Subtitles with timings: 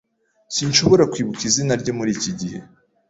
[0.55, 2.59] Sinshobora kwibuka izina rye muri iki gihe.